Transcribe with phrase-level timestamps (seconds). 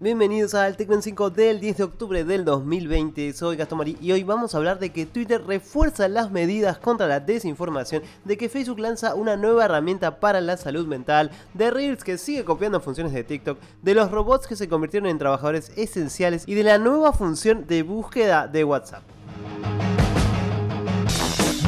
[0.00, 3.32] Bienvenidos al Tecno en 5 del 10 de octubre del 2020.
[3.32, 7.08] Soy Gastón Marí y hoy vamos a hablar de que Twitter refuerza las medidas contra
[7.08, 12.04] la desinformación, de que Facebook lanza una nueva herramienta para la salud mental, de Reels
[12.04, 16.44] que sigue copiando funciones de TikTok, de los robots que se convirtieron en trabajadores esenciales
[16.46, 19.02] y de la nueva función de búsqueda de WhatsApp.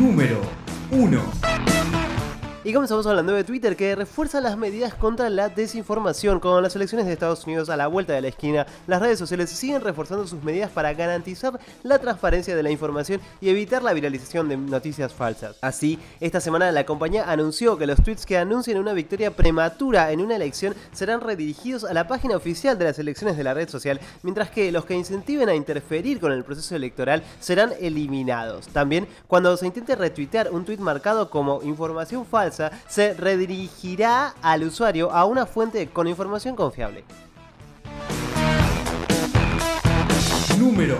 [0.00, 0.40] Número
[0.90, 1.45] 1.
[2.66, 6.40] Y comenzamos hablando de Twitter que refuerza las medidas contra la desinformación.
[6.40, 9.50] Con las elecciones de Estados Unidos a la vuelta de la esquina, las redes sociales
[9.50, 14.48] siguen reforzando sus medidas para garantizar la transparencia de la información y evitar la viralización
[14.48, 15.54] de noticias falsas.
[15.60, 20.20] Así, esta semana la compañía anunció que los tweets que anuncien una victoria prematura en
[20.20, 24.00] una elección serán redirigidos a la página oficial de las elecciones de la red social,
[24.24, 28.66] mientras que los que incentiven a interferir con el proceso electoral serán eliminados.
[28.66, 32.55] También, cuando se intente retuitear un tweet marcado como información falsa,
[32.88, 37.04] se redirigirá al usuario a una fuente con información confiable.
[40.58, 40.98] Número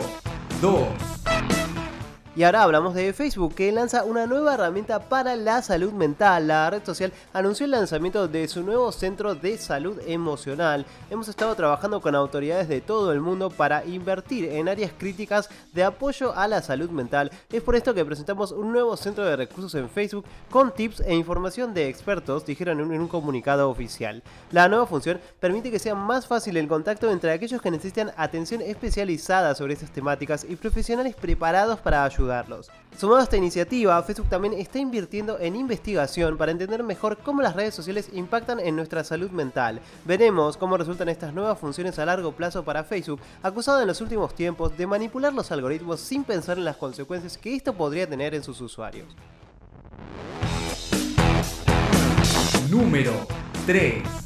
[0.60, 1.05] 2.
[2.36, 6.48] Y ahora hablamos de Facebook, que lanza una nueva herramienta para la salud mental.
[6.48, 10.84] La red social anunció el lanzamiento de su nuevo centro de salud emocional.
[11.08, 15.82] Hemos estado trabajando con autoridades de todo el mundo para invertir en áreas críticas de
[15.82, 17.30] apoyo a la salud mental.
[17.50, 21.14] Es por esto que presentamos un nuevo centro de recursos en Facebook con tips e
[21.14, 24.22] información de expertos, dijeron en un comunicado oficial.
[24.50, 28.60] La nueva función permite que sea más fácil el contacto entre aquellos que necesitan atención
[28.60, 32.25] especializada sobre estas temáticas y profesionales preparados para ayudar
[32.96, 37.54] Sumado a esta iniciativa, Facebook también está invirtiendo en investigación para entender mejor cómo las
[37.54, 39.80] redes sociales impactan en nuestra salud mental.
[40.04, 44.34] Veremos cómo resultan estas nuevas funciones a largo plazo para Facebook, acusado en los últimos
[44.34, 48.42] tiempos de manipular los algoritmos sin pensar en las consecuencias que esto podría tener en
[48.42, 49.14] sus usuarios.
[52.70, 53.12] Número
[53.66, 54.25] 3.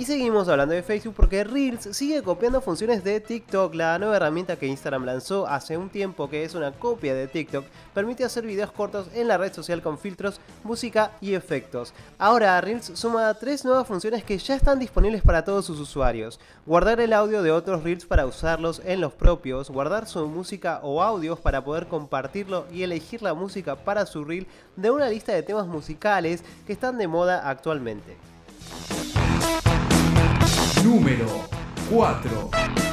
[0.00, 3.74] Y seguimos hablando de Facebook porque Reels sigue copiando funciones de TikTok.
[3.74, 7.66] La nueva herramienta que Instagram lanzó hace un tiempo, que es una copia de TikTok,
[7.92, 11.92] permite hacer videos cortos en la red social con filtros, música y efectos.
[12.18, 16.40] Ahora Reels suma tres nuevas funciones que ya están disponibles para todos sus usuarios.
[16.64, 21.02] Guardar el audio de otros Reels para usarlos en los propios, guardar su música o
[21.02, 24.46] audios para poder compartirlo y elegir la música para su Reel
[24.76, 28.16] de una lista de temas musicales que están de moda actualmente.
[31.00, 31.24] Número
[31.88, 32.89] 4.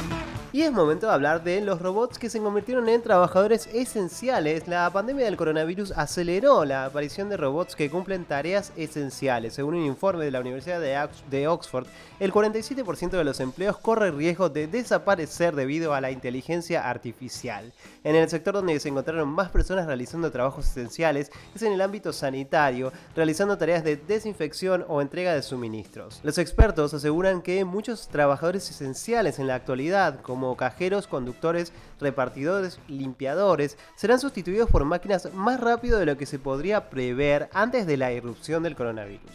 [0.50, 4.66] Y es momento de hablar de los robots que se convirtieron en trabajadores esenciales.
[4.66, 9.52] La pandemia del coronavirus aceleró la aparición de robots que cumplen tareas esenciales.
[9.52, 11.86] Según un informe de la Universidad de Oxford,
[12.18, 17.70] el 47% de los empleos corre riesgo de desaparecer debido a la inteligencia artificial.
[18.02, 22.10] En el sector donde se encontraron más personas realizando trabajos esenciales es en el ámbito
[22.10, 26.20] sanitario, realizando tareas de desinfección o entrega de suministros.
[26.22, 32.78] Los expertos aseguran que muchos trabajadores esenciales en la actualidad, como como cajeros, conductores, repartidores,
[32.86, 37.96] limpiadores, serán sustituidos por máquinas más rápido de lo que se podría prever antes de
[37.96, 39.32] la irrupción del coronavirus.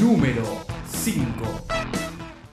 [0.00, 0.42] Número
[0.90, 1.44] 5.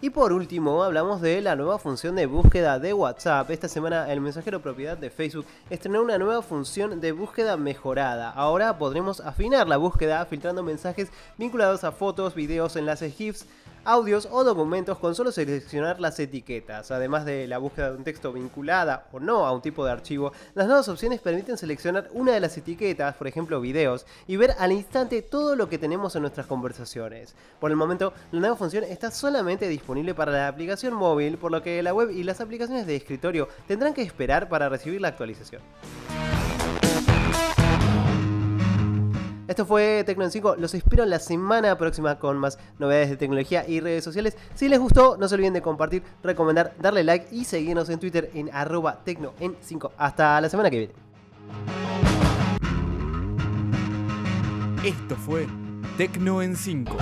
[0.02, 3.50] Y por último, hablamos de la nueva función de búsqueda de WhatsApp.
[3.50, 8.30] Esta semana el mensajero propiedad de Facebook estrenó una nueva función de búsqueda mejorada.
[8.30, 13.46] Ahora podremos afinar la búsqueda filtrando mensajes vinculados a fotos, videos, enlaces GIFs,
[13.90, 16.92] audios o documentos con solo seleccionar las etiquetas.
[16.92, 20.32] Además de la búsqueda de un texto vinculada o no a un tipo de archivo,
[20.54, 24.74] las nuevas opciones permiten seleccionar una de las etiquetas, por ejemplo videos, y ver al
[24.74, 27.34] instante todo lo que tenemos en nuestras conversaciones.
[27.60, 31.64] Por el momento, la nueva función está solamente disponible para la aplicación móvil, por lo
[31.64, 35.64] que la web y las aplicaciones de escritorio tendrán que esperar para recibir la actualización.
[39.50, 40.58] Esto fue Tecno en 5.
[40.60, 44.38] Los espero la semana próxima con más novedades de tecnología y redes sociales.
[44.54, 48.30] Si les gustó, no se olviden de compartir, recomendar, darle like y seguirnos en Twitter
[48.36, 49.94] en arroba tecno en 5.
[49.98, 50.94] Hasta la semana que viene.
[54.84, 55.48] Esto fue
[55.98, 56.96] Tecno en 5.